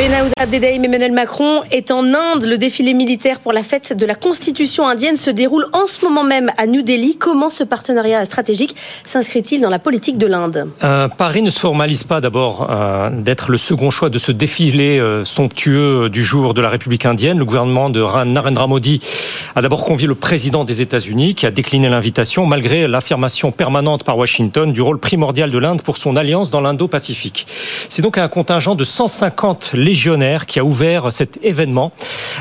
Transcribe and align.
Benaouda 0.00 0.32
Abdedaïm 0.38 0.82
Emmanuel 0.82 1.12
Macron 1.12 1.60
est 1.70 1.90
en 1.90 2.02
Inde. 2.14 2.46
Le 2.46 2.56
défilé 2.56 2.94
militaire 2.94 3.38
pour 3.38 3.52
la 3.52 3.62
fête 3.62 3.92
de 3.94 4.06
la 4.06 4.14
Constitution 4.14 4.88
indienne 4.88 5.18
se 5.18 5.28
déroule 5.28 5.66
en 5.74 5.86
ce 5.86 6.02
moment 6.02 6.24
même 6.24 6.50
à 6.56 6.66
New 6.66 6.80
Delhi. 6.80 7.16
Comment 7.18 7.50
ce 7.50 7.64
partenariat 7.64 8.24
stratégique 8.24 8.74
s'inscrit-il 9.04 9.60
dans 9.60 9.68
la 9.68 9.78
politique 9.78 10.16
de 10.16 10.26
l'Inde? 10.26 10.70
Euh, 10.82 11.08
Paris 11.08 11.42
ne 11.42 11.50
se 11.50 11.60
formalise 11.60 12.04
pas 12.04 12.22
d'abord 12.22 12.68
euh, 12.70 13.10
d'être 13.10 13.50
le 13.50 13.58
second 13.58 13.90
choix 13.90 14.08
de 14.08 14.18
ce 14.18 14.32
défilé 14.32 14.98
euh, 14.98 15.26
somptueux 15.26 16.08
du 16.08 16.24
jour 16.24 16.54
de 16.54 16.62
la 16.62 16.70
République 16.70 17.04
indienne. 17.04 17.38
Le 17.38 17.44
gouvernement 17.44 17.90
de 17.90 18.02
Narendra 18.24 18.66
Modi 18.68 19.02
a 19.54 19.60
d'abord 19.60 19.84
convié 19.84 20.08
le 20.08 20.14
président 20.14 20.64
des 20.64 20.80
États-Unis 20.80 21.34
qui 21.34 21.44
a 21.44 21.50
décliné 21.50 21.90
l'invitation 21.90 22.46
malgré 22.46 22.88
l'affirmation 22.88 23.52
permanente 23.52 24.04
par 24.04 24.16
Washington 24.16 24.72
du 24.72 24.80
rôle 24.80 24.98
primordial 24.98 25.50
de 25.50 25.58
l'Inde 25.58 25.82
pour 25.82 25.98
son 25.98 26.16
alliance 26.16 26.48
dans 26.48 26.62
l'Indo-Pacifique. 26.62 27.46
C'est 27.90 28.00
donc 28.00 28.16
un 28.16 28.28
contingent 28.28 28.74
de 28.74 28.84
150 28.84 29.72
légionnaire 29.90 30.46
qui 30.46 30.60
a 30.60 30.64
ouvert 30.64 31.12
cet 31.12 31.40
événement 31.42 31.90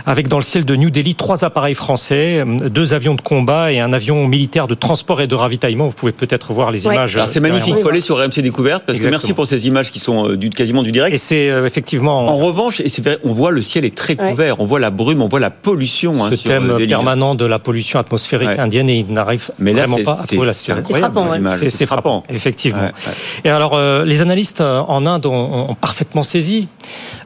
avec 0.09 0.27
dans 0.27 0.37
le 0.37 0.43
ciel 0.43 0.65
de 0.65 0.75
New 0.75 0.89
Delhi 0.89 1.13
trois 1.13 1.45
appareils 1.45 1.75
français, 1.75 2.43
deux 2.45 2.95
avions 2.95 3.13
de 3.13 3.21
combat 3.21 3.71
et 3.71 3.79
un 3.79 3.93
avion 3.93 4.27
militaire 4.27 4.65
de 4.65 4.73
transport 4.73 5.21
et 5.21 5.27
de 5.27 5.35
ravitaillement. 5.35 5.85
Vous 5.85 5.93
pouvez 5.93 6.11
peut-être 6.11 6.51
voir 6.51 6.71
les 6.71 6.85
images. 6.85 7.19
C'est 7.27 7.39
magnifique. 7.39 7.75
Il 7.77 7.83
faut 7.83 7.89
aller 7.89 8.01
sur 8.01 8.17
RMC 8.17 8.41
Découverte 8.41 8.83
parce 8.87 8.97
que 8.97 9.07
merci 9.07 9.33
pour 9.33 9.45
ces 9.45 9.67
images 9.67 9.91
qui 9.91 9.99
sont 9.99 10.29
euh, 10.29 10.37
du, 10.37 10.49
quasiment 10.49 10.81
du 10.81 10.91
direct. 10.91 11.13
Et 11.13 11.19
c'est 11.19 11.51
euh, 11.51 11.67
effectivement. 11.67 12.27
En 12.27 12.35
revanche, 12.35 12.79
et 12.79 13.01
vrai, 13.01 13.19
on 13.23 13.33
voit 13.33 13.51
le 13.51 13.61
ciel 13.61 13.85
est 13.85 13.95
très 13.95 14.15
couvert. 14.15 14.59
On 14.59 14.65
voit 14.65 14.79
la 14.79 14.89
brume, 14.89 15.21
on 15.21 15.27
voit 15.27 15.39
la 15.39 15.51
pollution. 15.51 16.23
Hein, 16.23 16.29
Ce 16.31 16.37
thème 16.37 16.71
euh, 16.71 16.87
permanent 16.87 17.35
de 17.35 17.45
la 17.45 17.59
pollution 17.59 17.99
atmosphérique 17.99 18.57
indienne 18.57 18.89
et 18.89 19.05
il 19.07 19.13
n'arrive 19.13 19.51
vraiment 19.59 19.97
pas 19.97 20.19
à 20.21 20.25
trouver 20.25 20.47
la 20.47 20.53
situation. 20.53 20.83
C'est 20.87 20.99
frappant. 20.99 21.27
C'est 21.55 21.85
frappant, 21.85 22.23
effectivement. 22.29 22.89
Et 23.43 23.49
alors, 23.49 23.79
les 24.03 24.21
analystes 24.23 24.61
en 24.61 25.05
Inde 25.05 25.27
ont, 25.27 25.69
ont 25.69 25.75
parfaitement 25.75 26.23
saisi 26.23 26.67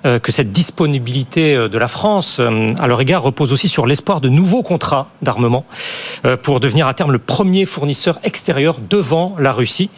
que 0.03 0.31
cette 0.33 0.52
disponibilité 0.52 1.55
euh, 1.55 1.69
de 1.69 1.77
la 1.77 1.88
France 1.88 2.38
euh, 2.39 2.72
à 2.79 2.88
leur 2.88 3.02
égard 3.02 3.21
repose 3.21 3.53
aussi 3.53 3.69
sur 3.69 3.85
l'espoir 3.85 4.21
de 4.21 4.29
nouveaux 4.29 4.63
contrats 4.63 5.07
d'armement 5.21 5.66
euh, 6.25 6.38
pour 6.38 6.59
devenir 6.59 6.88
à 6.88 6.93
terme 6.93 7.11
le 7.11 7.19
premier 7.19 7.65
fournisseur 7.65 8.19
extérieur 8.23 8.77
devant 8.89 9.35
la 9.39 9.52
Russie. 9.52 9.89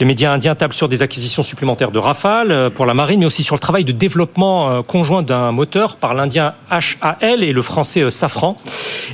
Les 0.00 0.06
médias 0.06 0.32
indiens 0.32 0.54
tablent 0.54 0.74
sur 0.74 0.88
des 0.88 1.02
acquisitions 1.02 1.42
supplémentaires 1.42 1.90
de 1.90 1.98
Rafale 1.98 2.70
pour 2.70 2.86
la 2.86 2.94
marine, 2.94 3.20
mais 3.20 3.26
aussi 3.26 3.42
sur 3.42 3.54
le 3.54 3.60
travail 3.60 3.84
de 3.84 3.92
développement 3.92 4.82
conjoint 4.82 5.22
d'un 5.22 5.52
moteur 5.52 5.96
par 5.96 6.14
l'indien 6.14 6.54
HAL 6.70 7.44
et 7.44 7.52
le 7.52 7.62
français 7.62 8.10
Safran. 8.10 8.56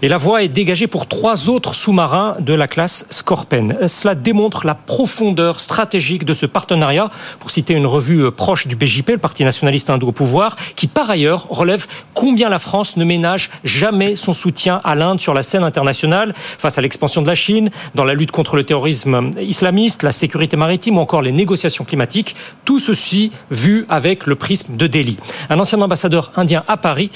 Et 0.02 0.08
la 0.08 0.18
voie 0.18 0.42
est 0.42 0.48
dégagée 0.48 0.86
pour 0.86 1.06
trois 1.06 1.48
autres 1.48 1.74
sous-marins 1.74 2.36
de 2.40 2.54
la 2.54 2.68
classe 2.68 3.06
Scorpen. 3.10 3.88
Cela 3.88 4.14
démontre 4.14 4.66
la 4.66 4.74
profondeur 4.74 5.60
stratégique 5.60 6.24
de 6.24 6.34
ce 6.34 6.46
partenariat. 6.46 7.10
Pour 7.40 7.50
citer 7.50 7.74
une 7.74 7.86
revue 7.86 8.30
proche 8.30 8.66
du 8.66 8.76
BJP, 8.76 9.10
le 9.10 9.18
Parti 9.18 9.44
nationaliste 9.44 9.90
indo 9.90 10.08
au 10.08 10.12
pouvoir, 10.12 10.56
qui 10.76 10.86
par 10.86 11.10
ailleurs 11.10 11.46
relève 11.48 11.86
combien 12.14 12.48
la 12.48 12.58
France 12.58 12.96
ne 12.98 13.04
ménage 13.04 13.50
jamais 13.64 14.16
son 14.16 14.32
soutien 14.32 14.80
à 14.84 14.94
l'Inde 14.94 15.20
sur 15.20 15.34
la 15.34 15.42
scène 15.42 15.64
internationale 15.64 16.34
face 16.36 16.78
à 16.78 16.82
l'expansion 16.82 17.22
de 17.22 17.26
la 17.26 17.34
Chine, 17.34 17.70
dans 17.94 18.04
la 18.04 18.14
lutte 18.14 18.30
contre 18.30 18.56
le 18.56 18.64
terrorisme 18.64 19.30
islamiste, 19.40 20.02
la 20.02 20.12
sécurité 20.12 20.56
maritime 20.56 20.98
ou 20.98 21.00
encore 21.00 21.22
les 21.22 21.32
négociations 21.32 21.84
climatiques. 21.84 22.34
Tout 22.64 22.78
ceci 22.78 23.32
vu 23.50 23.86
avec 23.88 24.26
le 24.26 24.34
prisme 24.34 24.76
de 24.76 24.86
Delhi. 24.86 25.16
Un 25.50 25.58
ancien 25.58 25.80
ambassadeur 25.80 26.32
indien 26.36 26.64
à 26.68 26.76
Paris 26.76 27.10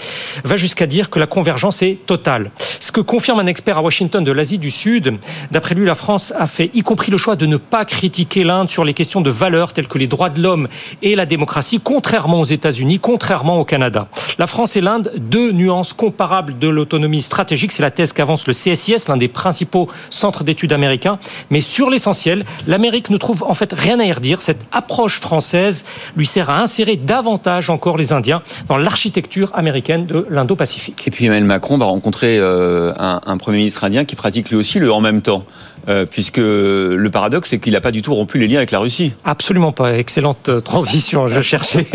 va 0.45 0.57
jusqu'à 0.57 0.87
dire 0.87 1.11
que 1.11 1.19
la 1.19 1.27
convergence 1.27 1.83
est 1.83 1.99
totale. 2.07 2.51
Ce 2.93 3.01
que 3.01 3.07
confirme 3.07 3.41
un 3.41 3.47
expert 3.47 3.79
à 3.79 3.81
Washington 3.81 4.23
de 4.23 4.33
l'Asie 4.33 4.59
du 4.59 4.71
Sud. 4.71 5.15
D'après 5.51 5.75
lui, 5.75 5.87
la 5.87 5.95
France 5.95 6.31
a 6.39 6.47
fait 6.47 6.71
y 6.75 6.83
compris 6.83 7.11
le 7.11 7.17
choix 7.17 7.37
de 7.37 7.47
ne 7.47 7.57
pas 7.57 7.87
critiquer 7.87 8.45
l'Inde 8.45 8.69
sur 8.69 8.85
les 8.85 8.93
questions 8.93 9.23
de 9.23 9.31
valeurs 9.31 9.73
telles 9.73 9.89
que 9.89 9.97
les 9.97 10.07
droits 10.07 10.29
de 10.29 10.43
l'homme 10.43 10.69
et 11.01 11.17
la 11.17 11.25
démocratie, 11.25 11.81
contrairement 11.83 12.41
aux 12.41 12.45
États-Unis, 12.45 12.99
contrairement 12.99 13.59
au 13.59 13.65
Canada. 13.65 14.09
La 14.39 14.47
France 14.47 14.77
et 14.77 14.83
l'Inde, 14.83 15.11
deux 15.17 15.53
nuances 15.53 15.95
comparables 15.95 16.59
de 16.59 16.69
l'autonomie 16.69 17.23
stratégique. 17.23 17.73
C'est 17.73 17.83
la 17.83 17.91
thèse 17.91 18.13
qu'avance 18.13 18.47
le 18.47 18.53
CSIS, 18.53 19.09
l'un 19.09 19.17
des 19.17 19.29
principaux 19.29 19.89
centres 20.11 20.45
d'études 20.45 20.75
américains. 20.75 21.19
Mais 21.49 21.63
sur 21.63 21.89
l'essentiel, 21.89 22.45
l'Amérique 22.67 23.09
ne 23.09 23.17
trouve 23.17 23.43
en 23.43 23.55
fait 23.55 23.73
rien 23.73 24.01
à 24.01 24.05
y 24.05 24.13
redire. 24.13 24.43
Cette 24.43 24.67
approche 24.71 25.19
française 25.19 25.87
lui 26.15 26.27
sert 26.27 26.51
à 26.51 26.61
insérer 26.61 26.97
davantage 26.97 27.71
encore 27.71 27.97
les 27.97 28.13
Indiens 28.13 28.43
dans 28.69 28.77
l'architecture 28.77 29.51
américaine 29.55 30.05
de 30.05 30.27
l'Indo-Pacifique. 30.29 31.05
Et 31.07 31.11
puis 31.11 31.25
Emmanuel 31.25 31.47
Macron 31.47 31.79
va 31.79 31.87
rencontrer 31.87 32.37
euh, 32.39 32.82
un, 32.99 33.21
un 33.25 33.37
Premier 33.37 33.59
ministre 33.59 33.85
indien 33.85 34.05
qui 34.05 34.17
pratique 34.17 34.51
lui 34.51 34.57
aussi 34.57 34.79
le 34.79 34.93
en 34.93 35.01
même 35.01 35.23
temps. 35.23 35.45
Euh, 35.89 36.07
puisque 36.07 36.39
le 36.39 37.09
paradoxe, 37.11 37.51
c'est 37.51 37.59
qu'il 37.59 37.73
n'a 37.73 37.81
pas 37.81 37.91
du 37.91 38.03
tout 38.03 38.15
rompu 38.15 38.39
les 38.39 38.47
liens 38.47 38.59
avec 38.59 38.71
la 38.71 38.79
Russie. 38.79 39.13
Absolument 39.25 39.73
pas. 39.73 39.95
Excellente 39.99 40.49
euh, 40.49 40.61
transition, 40.61 41.27
je 41.27 41.41
cherchais. 41.41 41.87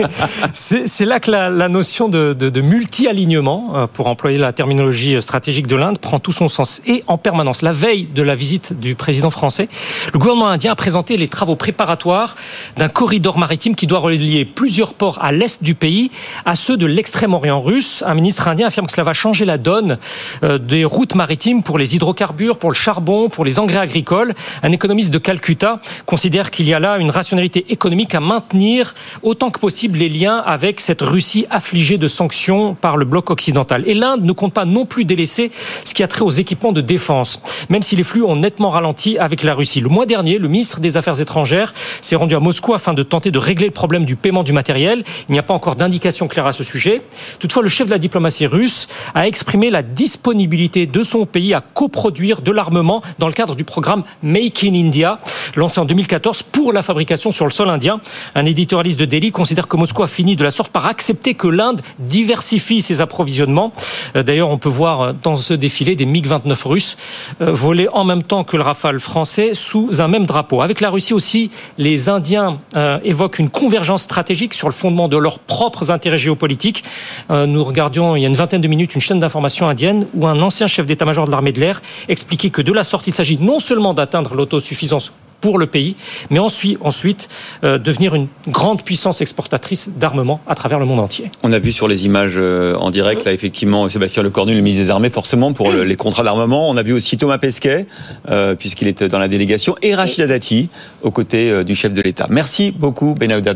c'est 0.53 1.05
là 1.05 1.21
que 1.21 1.31
la, 1.31 1.49
la 1.49 1.69
notion 1.69 2.09
de, 2.09 2.33
de, 2.33 2.49
de 2.49 2.61
multi-alignement, 2.61 3.71
euh, 3.75 3.87
pour 3.87 4.07
employer 4.07 4.37
la 4.37 4.51
terminologie 4.51 5.21
stratégique 5.21 5.67
de 5.67 5.77
l'Inde, 5.77 5.99
prend 5.99 6.19
tout 6.19 6.33
son 6.33 6.49
sens. 6.49 6.81
Et 6.85 7.03
en 7.07 7.17
permanence, 7.17 7.61
la 7.61 7.71
veille 7.71 8.07
de 8.13 8.21
la 8.21 8.35
visite 8.35 8.77
du 8.77 8.95
président 8.95 9.29
français, 9.29 9.69
le 10.13 10.19
gouvernement 10.19 10.49
indien 10.49 10.73
a 10.73 10.75
présenté 10.75 11.15
les 11.15 11.29
travaux 11.29 11.55
préparatoires 11.55 12.35
d'un 12.75 12.89
corridor 12.89 13.37
maritime 13.37 13.75
qui 13.75 13.87
doit 13.87 13.99
relier 13.99 14.43
plusieurs 14.43 14.95
ports 14.95 15.17
à 15.21 15.31
l'est 15.31 15.63
du 15.63 15.75
pays 15.75 16.11
à 16.43 16.55
ceux 16.55 16.75
de 16.75 16.85
l'extrême-orient 16.85 17.61
russe. 17.61 18.03
Un 18.05 18.15
ministre 18.15 18.49
indien 18.49 18.67
affirme 18.67 18.87
que 18.87 18.91
cela 18.91 19.05
va 19.05 19.13
changer 19.13 19.45
la 19.45 19.57
donne 19.57 19.97
des 20.43 20.76
routes 20.85 21.15
maritimes 21.15 21.63
pour 21.63 21.77
les 21.77 21.95
hydrocarbures, 21.95 22.57
pour 22.57 22.71
le 22.71 22.75
charbon, 22.75 23.29
pour 23.29 23.45
les 23.45 23.59
engrais 23.59 23.79
agricole. 23.79 24.33
Un 24.63 24.71
économiste 24.71 25.11
de 25.11 25.17
Calcutta 25.17 25.79
considère 26.05 26.51
qu'il 26.51 26.67
y 26.67 26.73
a 26.73 26.79
là 26.79 26.97
une 26.97 27.09
rationalité 27.09 27.65
économique 27.69 28.15
à 28.15 28.19
maintenir 28.19 28.93
autant 29.23 29.51
que 29.51 29.59
possible 29.59 29.99
les 29.99 30.09
liens 30.09 30.37
avec 30.37 30.79
cette 30.79 31.01
Russie 31.01 31.45
affligée 31.49 31.97
de 31.97 32.07
sanctions 32.07 32.75
par 32.75 32.97
le 32.97 33.05
bloc 33.05 33.29
occidental. 33.29 33.83
Et 33.87 33.93
l'Inde 33.93 34.23
ne 34.23 34.31
compte 34.31 34.53
pas 34.53 34.65
non 34.65 34.85
plus 34.85 35.05
délaisser 35.05 35.51
ce 35.83 35.93
qui 35.93 36.03
a 36.03 36.07
trait 36.07 36.21
aux 36.21 36.31
équipements 36.31 36.71
de 36.71 36.81
défense, 36.81 37.41
même 37.69 37.81
si 37.81 37.95
les 37.95 38.03
flux 38.03 38.23
ont 38.23 38.35
nettement 38.35 38.69
ralenti 38.69 39.17
avec 39.17 39.43
la 39.43 39.53
Russie. 39.53 39.81
Le 39.81 39.89
mois 39.89 40.05
dernier, 40.05 40.37
le 40.37 40.47
ministre 40.47 40.79
des 40.79 40.97
Affaires 40.97 41.19
étrangères 41.19 41.73
s'est 42.01 42.15
rendu 42.15 42.35
à 42.35 42.39
Moscou 42.39 42.73
afin 42.73 42.93
de 42.93 43.03
tenter 43.03 43.31
de 43.31 43.39
régler 43.39 43.65
le 43.65 43.71
problème 43.71 44.05
du 44.05 44.15
paiement 44.15 44.43
du 44.43 44.53
matériel. 44.53 45.03
Il 45.29 45.33
n'y 45.33 45.39
a 45.39 45.43
pas 45.43 45.53
encore 45.53 45.75
d'indication 45.75 46.27
claire 46.27 46.45
à 46.45 46.53
ce 46.53 46.63
sujet. 46.63 47.01
Toutefois, 47.39 47.63
le 47.63 47.69
chef 47.69 47.87
de 47.87 47.91
la 47.91 47.99
diplomatie 47.99 48.45
russe 48.45 48.87
a 49.13 49.27
exprimé 49.27 49.69
la 49.69 49.81
disponibilité 49.81 50.66
de 50.67 51.03
son 51.03 51.25
pays 51.25 51.53
à 51.53 51.61
coproduire 51.61 52.41
de 52.41 52.51
l'armement 52.51 53.01
dans 53.19 53.27
le 53.27 53.33
cadre 53.33 53.55
du 53.55 53.63
programme 53.63 54.03
Make 54.21 54.63
in 54.63 54.73
India, 54.73 55.19
lancé 55.55 55.79
en 55.79 55.85
2014 55.85 56.43
pour 56.43 56.73
la 56.73 56.83
fabrication 56.83 57.31
sur 57.31 57.45
le 57.45 57.51
sol 57.51 57.69
indien. 57.69 58.01
Un 58.35 58.45
éditorialiste 58.45 58.99
de 58.99 59.05
Delhi 59.05 59.31
considère 59.31 59.67
que 59.67 59.77
Moscou 59.77 60.03
a 60.03 60.07
fini 60.07 60.35
de 60.35 60.43
la 60.43 60.51
sorte 60.51 60.71
par 60.71 60.85
accepter 60.85 61.35
que 61.35 61.47
l'Inde 61.47 61.81
diversifie 61.99 62.81
ses 62.81 63.01
approvisionnements. 63.01 63.71
Euh, 64.15 64.23
d'ailleurs, 64.23 64.49
on 64.49 64.57
peut 64.57 64.69
voir 64.69 65.01
euh, 65.01 65.13
dans 65.23 65.37
ce 65.37 65.53
défilé 65.53 65.95
des 65.95 66.05
MiG-29 66.05 66.67
russes 66.67 66.97
euh, 67.41 67.51
voler 67.51 67.87
en 67.93 68.03
même 68.03 68.23
temps 68.23 68.43
que 68.43 68.57
le 68.57 68.63
Rafale 68.63 68.99
français 68.99 69.51
sous 69.53 70.01
un 70.01 70.07
même 70.07 70.25
drapeau. 70.25 70.61
Avec 70.61 70.81
la 70.81 70.89
Russie 70.89 71.13
aussi, 71.13 71.49
les 71.77 72.09
Indiens 72.09 72.59
évoquent 73.03 73.39
une 73.39 73.49
convergence 73.49 74.03
stratégique 74.03 74.53
sur 74.53 74.67
le 74.67 74.73
fondement 74.73 75.07
de 75.07 75.17
leurs 75.17 75.39
propres 75.39 75.91
intérêts 75.91 76.19
géopolitiques. 76.19 76.83
Nous 77.29 77.63
regardions 77.63 78.15
il 78.15 78.21
y 78.21 78.25
a 78.25 78.27
une 78.27 78.35
vingtaine 78.35 78.61
de 78.61 78.67
minutes 78.67 78.95
une 78.97 79.01
chaîne 79.01 79.19
d'information 79.19 79.67
indienne 79.67 80.07
où 80.15 80.25
un 80.25 80.41
ancien 80.41 80.56
chef 80.65 80.87
d'état-major 80.87 81.27
de 81.27 81.31
l'armée 81.31 81.51
de 81.51 81.59
l'air 81.59 81.83
expliquait 82.07 82.49
que 82.49 82.63
de 82.63 82.73
la 82.73 82.83
sorte, 82.83 83.05
il 83.05 83.13
s'agit 83.13 83.37
non 83.39 83.59
seulement 83.59 83.93
d'atteindre 83.93 84.33
l'autosuffisance 84.33 85.11
pour 85.41 85.59
le 85.59 85.67
pays, 85.67 85.95
mais 86.29 86.39
ensuite, 86.39 86.77
ensuite 86.81 87.29
euh, 87.63 87.77
devenir 87.77 88.15
une 88.15 88.27
grande 88.47 88.83
puissance 88.83 89.21
exportatrice 89.21 89.89
d'armement 89.95 90.41
à 90.47 90.55
travers 90.55 90.79
le 90.79 90.85
monde 90.85 90.99
entier. 90.99 91.29
On 91.43 91.53
a 91.53 91.59
vu 91.59 91.71
sur 91.71 91.87
les 91.87 92.05
images 92.05 92.33
euh, 92.37 92.75
en 92.75 92.89
direct, 92.89 93.23
là, 93.25 93.33
effectivement, 93.33 93.87
Sébastien 93.89 94.23
Lecornu, 94.23 94.55
le 94.55 94.61
ministre 94.61 94.85
des 94.85 94.89
Armées, 94.89 95.09
forcément, 95.09 95.53
pour 95.53 95.71
les 95.71 95.95
contrats 95.95 96.23
d'armement. 96.23 96.69
On 96.69 96.77
a 96.77 96.83
vu 96.83 96.93
aussi 96.93 97.17
Thomas 97.17 97.37
Pesquet, 97.37 97.85
euh, 98.29 98.55
puisqu'il 98.55 98.87
était 98.87 99.07
dans 99.07 99.19
la 99.19 99.27
délégation, 99.27 99.75
et 99.81 99.93
Rachida 99.93 100.27
Dati, 100.27 100.69
aux 101.03 101.11
côtés 101.11 101.63
du 101.63 101.75
chef 101.75 101.93
de 101.93 102.01
l'État. 102.01 102.27
Merci 102.29 102.71
beaucoup, 102.71 103.13
Benahouda 103.13 103.53